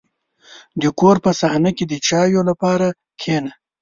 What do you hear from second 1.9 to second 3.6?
چایو لپاره کښېنه.